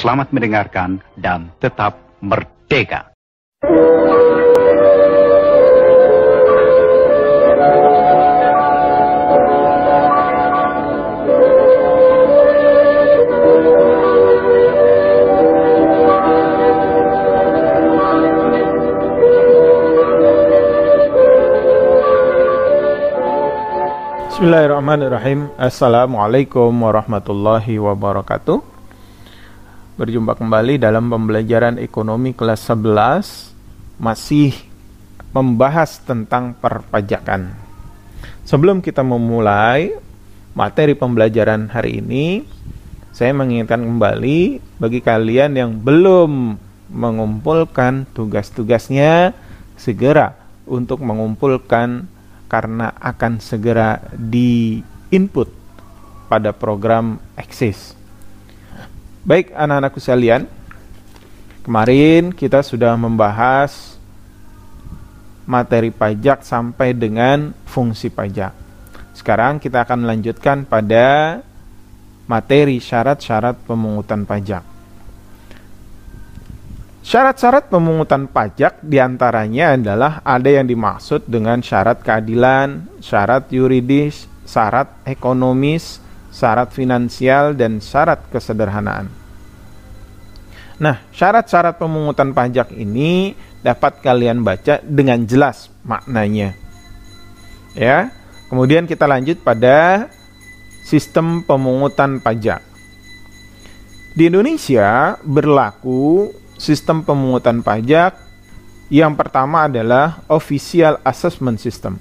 [0.00, 3.12] Selamat mendengarkan dan tetap merdeka.
[24.32, 28.69] Bismillahirrahmanirrahim Assalamualaikum warahmatullahi wabarakatuh
[30.00, 34.56] Berjumpa kembali dalam pembelajaran ekonomi kelas 11 Masih
[35.36, 37.52] membahas tentang perpajakan
[38.48, 39.92] Sebelum kita memulai
[40.56, 42.48] materi pembelajaran hari ini
[43.12, 46.56] Saya mengingatkan kembali bagi kalian yang belum
[46.96, 49.36] mengumpulkan tugas-tugasnya
[49.76, 50.32] Segera
[50.64, 52.08] untuk mengumpulkan
[52.48, 54.80] karena akan segera di
[55.12, 55.52] input
[56.32, 57.99] pada program Axis.
[59.20, 60.48] Baik anak-anakku sekalian,
[61.60, 64.00] kemarin kita sudah membahas
[65.44, 68.56] materi pajak sampai dengan fungsi pajak.
[69.12, 71.36] Sekarang kita akan melanjutkan pada
[72.24, 74.64] materi syarat-syarat pemungutan pajak.
[77.04, 84.88] Syarat-syarat pemungutan pajak di antaranya adalah ada yang dimaksud dengan syarat keadilan, syarat yuridis, syarat
[85.04, 86.00] ekonomis,
[86.30, 89.19] syarat finansial, dan syarat kesederhanaan.
[90.80, 96.56] Nah, syarat-syarat pemungutan pajak ini dapat kalian baca dengan jelas maknanya.
[97.76, 98.08] Ya,
[98.48, 100.08] kemudian kita lanjut pada
[100.80, 102.64] sistem pemungutan pajak.
[104.16, 108.16] Di Indonesia berlaku sistem pemungutan pajak
[108.90, 112.00] yang pertama adalah official assessment system.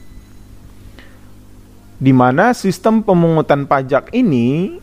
[2.00, 4.80] Di mana sistem pemungutan pajak ini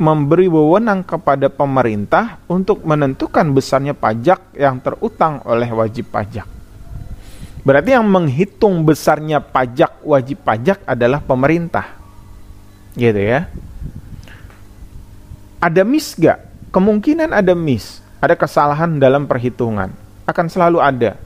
[0.00, 6.48] memberi wewenang kepada pemerintah untuk menentukan besarnya pajak yang terutang oleh wajib pajak.
[7.60, 11.84] Berarti yang menghitung besarnya pajak wajib pajak adalah pemerintah.
[12.96, 13.44] Gitu ya.
[15.60, 16.48] Ada miss gak?
[16.72, 19.90] Kemungkinan ada miss ada kesalahan dalam perhitungan.
[20.28, 21.16] Akan selalu ada.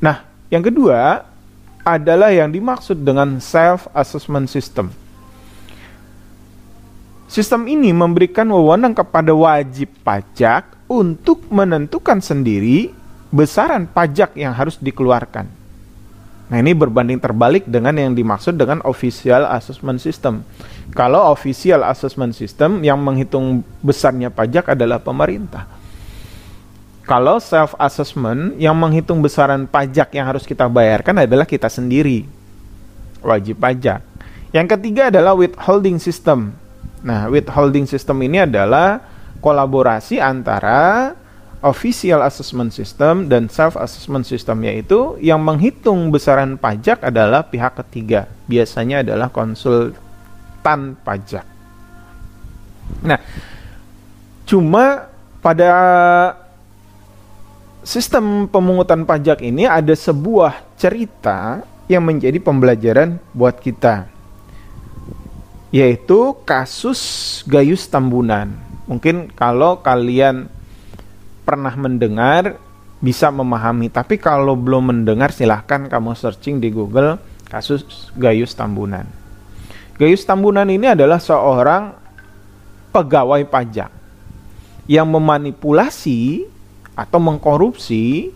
[0.00, 1.28] Nah, yang kedua
[1.84, 4.90] adalah yang dimaksud dengan self-assessment system.
[7.30, 12.90] Sistem ini memberikan wewenang kepada wajib pajak untuk menentukan sendiri
[13.30, 15.46] besaran pajak yang harus dikeluarkan.
[16.50, 20.42] Nah, ini berbanding terbalik dengan yang dimaksud dengan official assessment system.
[20.90, 25.70] Kalau official assessment system yang menghitung besarnya pajak adalah pemerintah.
[27.06, 32.26] Kalau self assessment yang menghitung besaran pajak yang harus kita bayarkan adalah kita sendiri.
[33.22, 34.02] Wajib pajak.
[34.50, 36.58] Yang ketiga adalah withholding system.
[37.00, 39.00] Nah, withholding system ini adalah
[39.40, 41.12] kolaborasi antara
[41.60, 48.28] official assessment system dan self assessment system yaitu yang menghitung besaran pajak adalah pihak ketiga.
[48.48, 51.44] Biasanya adalah konsultan pajak.
[53.00, 53.20] Nah,
[54.44, 55.08] cuma
[55.40, 55.72] pada
[57.80, 64.19] sistem pemungutan pajak ini ada sebuah cerita yang menjadi pembelajaran buat kita
[65.70, 67.00] yaitu kasus
[67.46, 68.50] Gayus Tambunan.
[68.90, 70.50] Mungkin kalau kalian
[71.46, 72.58] pernah mendengar
[72.98, 77.16] bisa memahami, tapi kalau belum mendengar silahkan kamu searching di Google
[77.46, 79.06] kasus Gayus Tambunan.
[79.96, 81.94] Gayus Tambunan ini adalah seorang
[82.90, 83.90] pegawai pajak
[84.90, 86.50] yang memanipulasi
[86.98, 88.34] atau mengkorupsi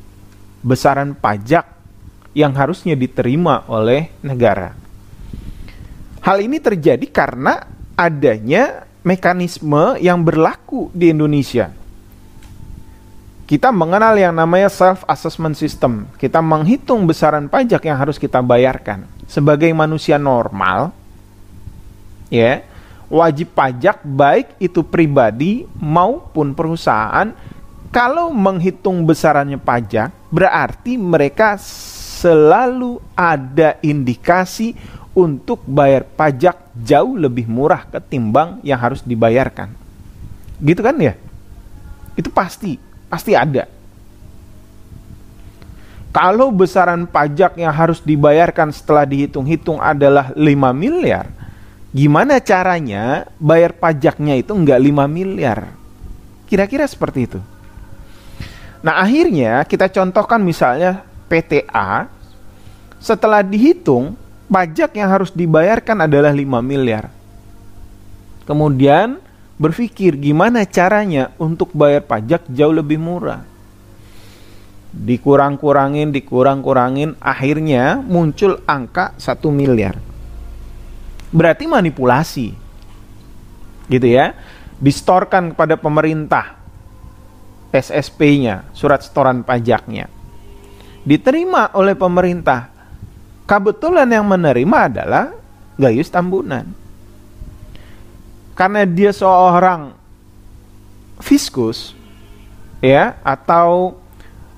[0.63, 1.67] besaran pajak
[2.33, 4.84] yang harusnya diterima oleh negara.
[6.25, 7.69] Hal ini terjadi karena
[8.01, 11.69] adanya mekanisme yang berlaku di Indonesia.
[13.45, 16.09] Kita mengenal yang namanya self assessment system.
[16.17, 19.05] Kita menghitung besaran pajak yang harus kita bayarkan.
[19.29, 20.97] Sebagai manusia normal,
[22.33, 22.65] ya,
[23.13, 27.37] wajib pajak baik itu pribadi maupun perusahaan
[27.93, 34.73] kalau menghitung besarannya pajak, berarti mereka selalu ada indikasi
[35.15, 39.71] untuk bayar pajak jauh lebih murah ketimbang yang harus dibayarkan.
[40.59, 41.15] Gitu kan ya?
[42.19, 43.71] Itu pasti, pasti ada.
[46.15, 51.27] Kalau besaran pajak yang harus dibayarkan setelah dihitung-hitung adalah 5 miliar,
[51.91, 55.75] gimana caranya bayar pajaknya itu enggak 5 miliar?
[56.47, 57.41] Kira-kira seperti itu.
[58.87, 62.07] Nah akhirnya kita contohkan misalnya PTA
[63.03, 64.15] setelah dihitung
[64.49, 67.09] pajak yang harus dibayarkan adalah 5 miliar.
[68.45, 69.23] Kemudian
[69.57, 73.47] berpikir gimana caranya untuk bayar pajak jauh lebih murah.
[74.95, 79.99] Dikurang-kurangin, dikurang-kurangin, akhirnya muncul angka 1 miliar.
[81.35, 82.55] Berarti manipulasi.
[83.91, 84.39] Gitu ya.
[84.79, 86.63] Distorkan kepada pemerintah.
[87.75, 90.07] SSP-nya, surat setoran pajaknya.
[91.03, 92.71] Diterima oleh pemerintah.
[93.45, 95.37] Kebetulan yang menerima adalah
[95.77, 96.85] Gayus Tambunan
[98.55, 99.91] karena dia seorang
[101.19, 101.93] fiskus
[102.79, 103.99] ya atau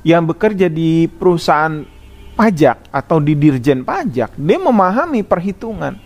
[0.07, 1.83] yang bekerja di perusahaan
[2.37, 5.99] pajak atau di dirjen pajak, dia memahami perhitungan.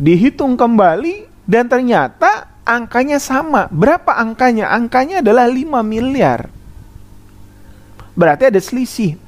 [0.00, 3.68] Dihitung kembali dan ternyata angkanya sama.
[3.68, 4.72] Berapa angkanya?
[4.72, 6.48] Angkanya adalah 5 miliar.
[8.16, 9.20] Berarti ada selisih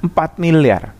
[0.00, 0.95] 4 miliar.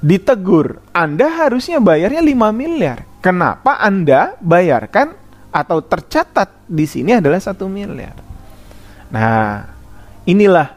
[0.00, 3.04] Ditegur, Anda harusnya bayarnya 5 miliar.
[3.20, 5.12] Kenapa Anda bayarkan
[5.52, 8.16] atau tercatat di sini adalah satu miliar?
[9.12, 9.68] Nah,
[10.24, 10.72] inilah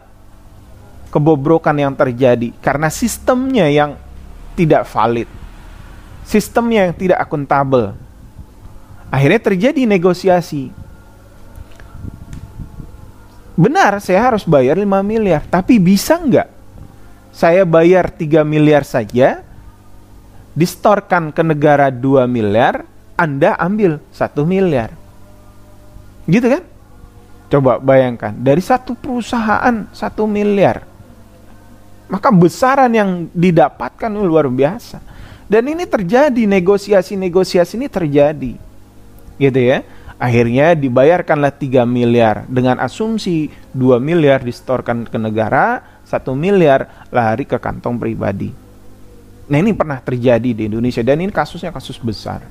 [1.07, 3.95] kebobrokan yang terjadi karena sistemnya yang
[4.59, 5.29] tidak valid.
[6.27, 7.95] Sistemnya yang tidak akuntabel.
[9.07, 10.73] Akhirnya terjadi negosiasi.
[13.53, 16.52] Benar, saya harus bayar 5 miliar, tapi bisa nggak
[17.33, 19.41] saya bayar 3 miliar saja,
[20.53, 22.85] distorkan ke negara 2 miliar,
[23.17, 24.93] Anda ambil 1 miliar.
[26.29, 26.63] Gitu kan?
[27.49, 30.85] Coba bayangkan, dari satu perusahaan 1 miliar.
[32.05, 35.01] Maka besaran yang didapatkan luar biasa.
[35.49, 38.53] Dan ini terjadi, negosiasi-negosiasi ini terjadi.
[39.41, 39.81] Gitu ya.
[40.23, 47.59] Akhirnya dibayarkanlah 3 miliar dengan asumsi 2 miliar distorkan ke negara, satu miliar lari ke
[47.59, 48.47] kantong pribadi.
[49.51, 52.47] Nah ini pernah terjadi di Indonesia dan ini kasusnya kasus besar.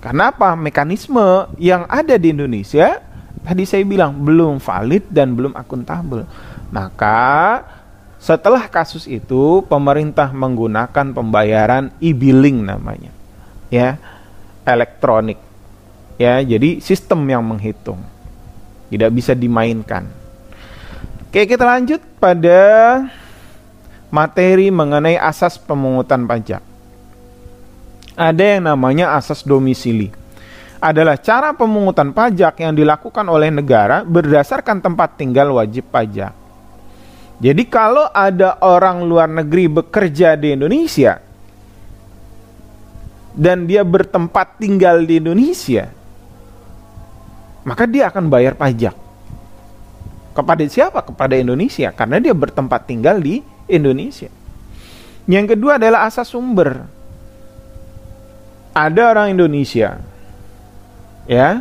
[0.00, 0.56] Karena apa?
[0.56, 3.04] Mekanisme yang ada di Indonesia
[3.44, 6.24] tadi saya bilang belum valid dan belum akuntabel.
[6.72, 7.60] Maka
[8.16, 13.12] setelah kasus itu pemerintah menggunakan pembayaran e-billing namanya.
[13.68, 14.00] Ya,
[14.64, 15.47] elektronik.
[16.18, 18.02] Ya, jadi sistem yang menghitung.
[18.90, 20.04] Tidak bisa dimainkan.
[21.30, 23.06] Oke, kita lanjut pada
[24.10, 26.64] materi mengenai asas pemungutan pajak.
[28.18, 30.10] Ada yang namanya asas domisili.
[30.82, 36.34] Adalah cara pemungutan pajak yang dilakukan oleh negara berdasarkan tempat tinggal wajib pajak.
[37.38, 41.22] Jadi kalau ada orang luar negeri bekerja di Indonesia
[43.38, 45.94] dan dia bertempat tinggal di Indonesia,
[47.68, 48.96] maka dia akan bayar pajak.
[50.32, 51.04] Kepada siapa?
[51.04, 54.32] Kepada Indonesia karena dia bertempat tinggal di Indonesia.
[55.28, 56.88] Yang kedua adalah asas sumber.
[58.72, 60.00] Ada orang Indonesia
[61.28, 61.60] ya,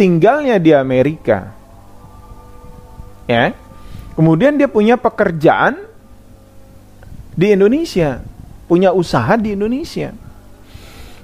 [0.00, 1.52] tinggalnya di Amerika.
[3.28, 3.52] Ya.
[4.16, 5.76] Kemudian dia punya pekerjaan
[7.36, 8.24] di Indonesia,
[8.64, 10.16] punya usaha di Indonesia.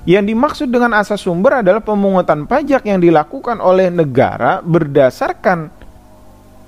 [0.02, 5.70] Yang dimaksud dengan asas sumber adalah pemungutan pajak yang dilakukan oleh negara berdasarkan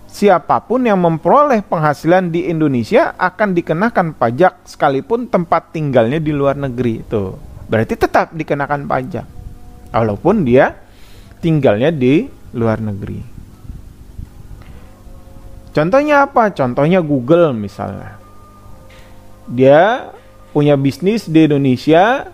[0.06, 6.54] siapa pun yang memperoleh penghasilan di Indonesia akan dikenakan pajak sekalipun tempat tinggalnya di luar
[6.54, 7.34] negeri itu.
[7.66, 9.26] Berarti tetap dikenakan pajak.
[9.90, 10.78] Walaupun dia
[11.42, 13.18] tinggalnya di luar negeri.
[15.75, 16.54] Contohnya apa?
[16.54, 18.14] Contohnya Google misalnya.
[19.50, 20.14] Dia
[20.54, 22.30] punya bisnis di Indonesia,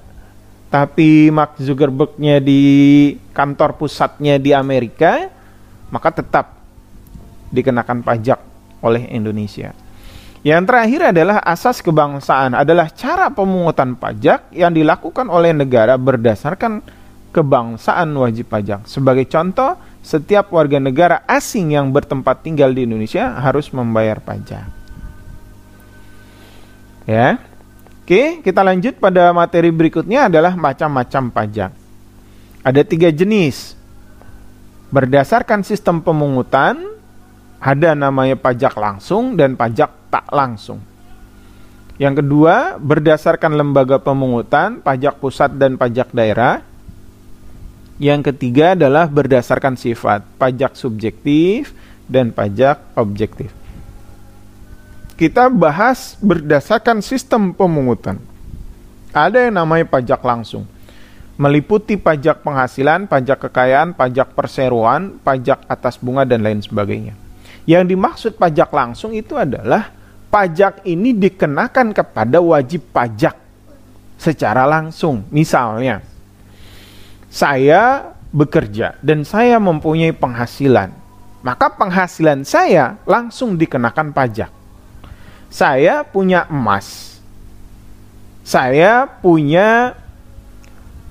[0.71, 2.63] tapi Mark Zuckerberg-nya di
[3.35, 5.27] kantor pusatnya di Amerika,
[5.91, 6.63] maka tetap
[7.51, 8.39] dikenakan pajak
[8.79, 9.75] oleh Indonesia.
[10.41, 16.81] Yang terakhir adalah asas kebangsaan adalah cara pemungutan pajak yang dilakukan oleh negara berdasarkan
[17.35, 18.87] kebangsaan wajib pajak.
[18.89, 24.65] Sebagai contoh, setiap warga negara asing yang bertempat tinggal di Indonesia harus membayar pajak.
[27.05, 27.50] Ya.
[28.11, 31.71] Oke, kita lanjut pada materi berikutnya adalah macam-macam pajak.
[32.67, 33.79] Ada tiga jenis.
[34.91, 36.91] Berdasarkan sistem pemungutan,
[37.63, 40.83] ada namanya pajak langsung dan pajak tak langsung.
[42.03, 46.67] Yang kedua, berdasarkan lembaga pemungutan, pajak pusat dan pajak daerah.
[48.03, 51.71] Yang ketiga adalah berdasarkan sifat, pajak subjektif
[52.11, 53.60] dan pajak objektif.
[55.21, 58.17] Kita bahas berdasarkan sistem pemungutan.
[59.13, 60.65] Ada yang namanya pajak langsung.
[61.37, 67.13] Meliputi pajak penghasilan, pajak kekayaan, pajak perseroan, pajak atas bunga, dan lain sebagainya.
[67.69, 69.93] Yang dimaksud pajak langsung itu adalah
[70.33, 73.37] pajak ini dikenakan kepada wajib pajak
[74.17, 75.29] secara langsung.
[75.29, 76.01] Misalnya,
[77.29, 80.97] saya bekerja dan saya mempunyai penghasilan,
[81.45, 84.60] maka penghasilan saya langsung dikenakan pajak.
[85.51, 87.19] Saya punya emas,
[88.47, 89.99] saya punya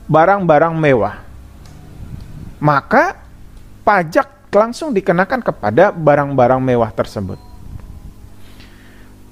[0.08, 1.19] barang-barang mewah,
[2.63, 3.19] maka
[3.84, 7.38] pajak langsung dikenakan kepada barang-barang mewah tersebut.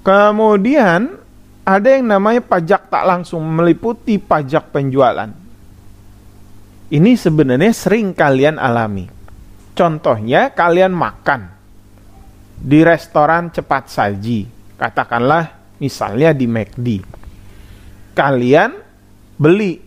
[0.04, 1.20] Kemudian
[1.68, 5.28] ada yang namanya pajak tak langsung meliputi pajak penjualan.
[6.88, 9.12] Ini sebenarnya sering kalian alami.
[9.76, 11.52] Contohnya kalian makan
[12.56, 17.01] di restoran cepat saji, katakanlah misalnya di McD.
[18.13, 18.74] Kalian
[19.38, 19.81] beli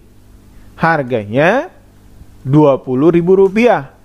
[0.79, 1.71] harganya
[2.47, 3.99] Rp20.000.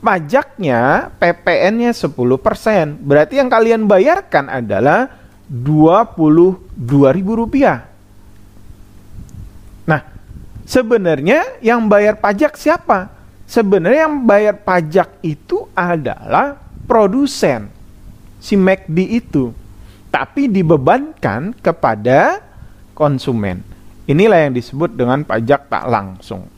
[0.00, 3.04] Pajaknya PPN-nya 10%.
[3.04, 5.12] Berarti yang kalian bayarkan adalah
[5.50, 7.82] Rp22.000.
[9.84, 10.00] Nah,
[10.64, 13.12] sebenarnya yang bayar pajak siapa?
[13.44, 16.54] Sebenarnya yang bayar pajak itu adalah
[16.86, 17.66] produsen
[18.40, 19.52] si McD itu.
[20.10, 22.42] Tapi dibebankan kepada
[22.92, 23.62] konsumen.
[24.10, 26.50] Inilah yang disebut dengan pajak tak langsung.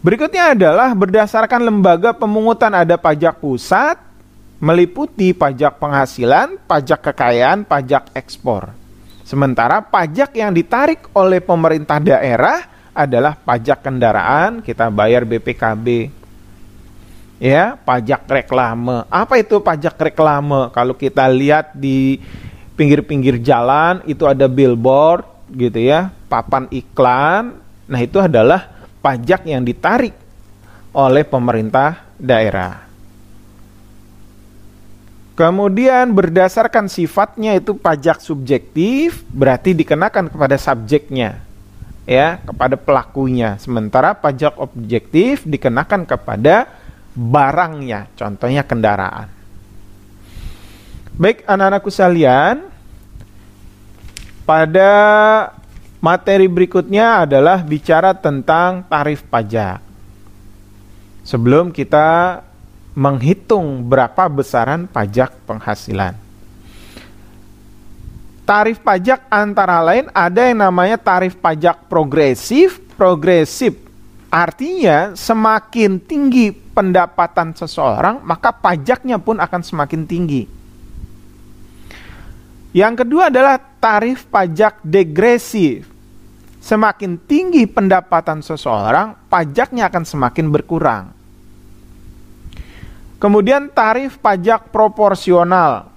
[0.00, 4.00] Berikutnya adalah berdasarkan lembaga pemungutan ada pajak pusat,
[4.60, 8.72] meliputi pajak penghasilan, pajak kekayaan, pajak ekspor.
[9.24, 16.12] Sementara pajak yang ditarik oleh pemerintah daerah adalah pajak kendaraan, kita bayar BPKB.
[17.40, 19.08] Ya, pajak reklame.
[19.08, 20.68] Apa itu pajak reklame?
[20.76, 22.20] Kalau kita lihat di
[22.76, 25.24] pinggir-pinggir jalan itu ada billboard
[25.56, 27.56] gitu ya, papan iklan.
[27.88, 28.68] Nah, itu adalah
[29.00, 30.12] pajak yang ditarik
[30.92, 32.84] oleh pemerintah daerah.
[35.32, 41.40] Kemudian berdasarkan sifatnya itu pajak subjektif berarti dikenakan kepada subjeknya
[42.04, 43.56] ya, kepada pelakunya.
[43.56, 46.68] Sementara pajak objektif dikenakan kepada
[47.14, 49.28] barangnya, contohnya kendaraan.
[51.20, 52.64] Baik anak-anakku sekalian,
[54.48, 54.92] pada
[56.00, 59.84] materi berikutnya adalah bicara tentang tarif pajak.
[61.22, 62.40] Sebelum kita
[62.96, 66.16] menghitung berapa besaran pajak penghasilan.
[68.48, 73.89] Tarif pajak antara lain ada yang namanya tarif pajak progresif, progresif.
[74.30, 80.46] Artinya semakin tinggi pendapatan seseorang, maka pajaknya pun akan semakin tinggi.
[82.70, 85.90] Yang kedua adalah tarif pajak degresif.
[86.62, 91.04] Semakin tinggi pendapatan seseorang, pajaknya akan semakin berkurang.
[93.18, 95.90] Kemudian tarif pajak proporsional.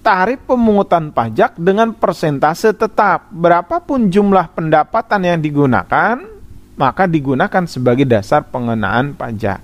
[0.00, 3.28] Tarif pemungutan pajak dengan persentase tetap.
[3.28, 6.31] Berapapun jumlah pendapatan yang digunakan,
[6.76, 9.60] maka digunakan sebagai dasar pengenaan pajak.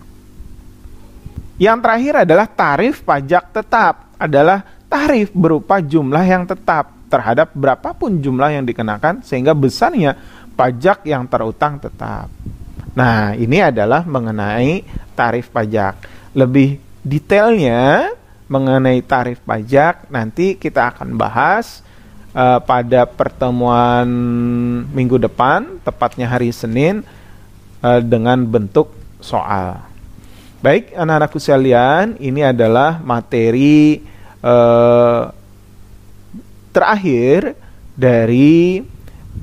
[1.59, 3.95] Yang terakhir adalah tarif pajak tetap.
[4.19, 10.15] Adalah tarif berupa jumlah yang tetap terhadap berapapun jumlah yang dikenakan sehingga besarnya
[10.55, 12.29] pajak yang terutang tetap.
[12.95, 14.83] Nah, ini adalah mengenai
[15.15, 15.99] tarif pajak
[16.37, 18.13] lebih detailnya
[18.49, 21.85] mengenai tarif pajak nanti kita akan bahas
[22.35, 24.09] uh, pada pertemuan
[24.93, 27.05] minggu depan, tepatnya hari Senin
[27.85, 28.93] uh, dengan bentuk
[29.23, 29.81] soal.
[30.59, 34.03] Baik, anak-anakku sekalian, ini adalah materi
[34.43, 35.31] uh,
[36.75, 37.55] terakhir
[37.95, 38.83] dari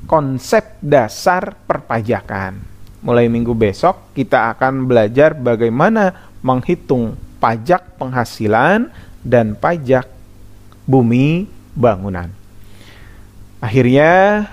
[0.04, 2.60] konsep dasar perpajakan.
[3.00, 8.92] Mulai minggu besok kita akan belajar bagaimana menghitung pajak penghasilan
[9.24, 10.04] dan pajak
[10.84, 12.35] bumi bangunan.
[13.60, 14.46] Akhirnya,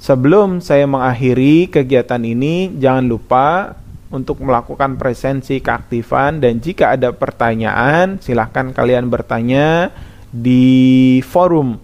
[0.00, 3.76] sebelum saya mengakhiri kegiatan ini, jangan lupa
[4.08, 9.92] untuk melakukan presensi keaktifan dan jika ada pertanyaan, silahkan kalian bertanya
[10.32, 11.76] di forum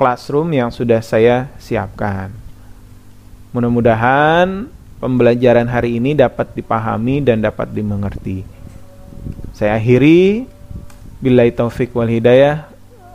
[0.00, 2.32] classroom yang sudah saya siapkan.
[3.52, 4.72] Mudah-mudahan
[5.02, 8.40] pembelajaran hari ini dapat dipahami dan dapat dimengerti.
[9.52, 10.48] Saya akhiri
[11.20, 12.69] bila taufik wal hidayah.